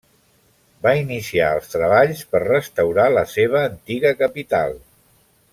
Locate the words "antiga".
3.69-4.15